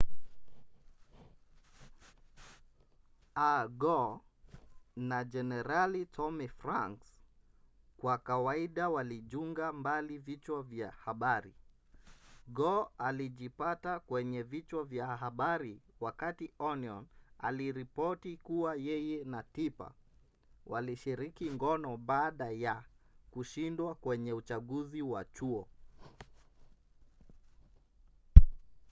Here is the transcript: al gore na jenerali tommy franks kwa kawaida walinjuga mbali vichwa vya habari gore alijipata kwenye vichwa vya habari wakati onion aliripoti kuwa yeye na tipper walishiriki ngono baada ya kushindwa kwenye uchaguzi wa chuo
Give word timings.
al 3.49 3.67
gore 3.81 4.19
na 4.95 5.19
jenerali 5.23 6.05
tommy 6.05 6.47
franks 6.47 7.07
kwa 7.97 8.17
kawaida 8.27 8.89
walinjuga 8.89 9.73
mbali 9.73 10.17
vichwa 10.17 10.63
vya 10.63 10.91
habari 10.91 11.53
gore 12.47 12.89
alijipata 12.97 13.99
kwenye 13.99 14.43
vichwa 14.43 14.83
vya 14.83 15.07
habari 15.07 15.81
wakati 15.99 16.51
onion 16.59 17.07
aliripoti 17.39 18.37
kuwa 18.37 18.75
yeye 18.75 19.23
na 19.23 19.43
tipper 19.43 19.91
walishiriki 20.65 21.51
ngono 21.51 21.97
baada 21.97 22.51
ya 22.51 22.83
kushindwa 23.31 23.95
kwenye 23.95 24.33
uchaguzi 24.33 25.01
wa 25.01 25.25
chuo 25.25 25.67